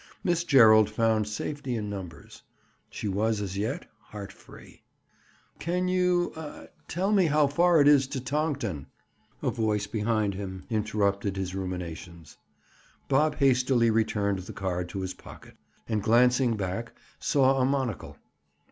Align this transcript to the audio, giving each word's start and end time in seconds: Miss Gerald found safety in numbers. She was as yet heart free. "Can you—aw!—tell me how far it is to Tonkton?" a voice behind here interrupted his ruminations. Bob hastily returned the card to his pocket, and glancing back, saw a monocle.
Miss 0.23 0.43
Gerald 0.43 0.89
found 0.89 1.27
safety 1.27 1.75
in 1.75 1.87
numbers. 1.87 2.41
She 2.89 3.07
was 3.07 3.39
as 3.39 3.55
yet 3.55 3.87
heart 3.99 4.31
free. 4.31 4.81
"Can 5.59 5.87
you—aw!—tell 5.87 7.11
me 7.11 7.27
how 7.27 7.45
far 7.45 7.79
it 7.79 7.87
is 7.87 8.07
to 8.07 8.19
Tonkton?" 8.19 8.87
a 9.43 9.51
voice 9.51 9.85
behind 9.85 10.33
here 10.33 10.63
interrupted 10.71 11.37
his 11.37 11.53
ruminations. 11.53 12.35
Bob 13.09 13.35
hastily 13.35 13.91
returned 13.91 14.39
the 14.39 14.53
card 14.53 14.89
to 14.89 15.01
his 15.01 15.13
pocket, 15.13 15.55
and 15.87 16.01
glancing 16.01 16.57
back, 16.57 16.93
saw 17.19 17.61
a 17.61 17.65
monocle. 17.65 18.17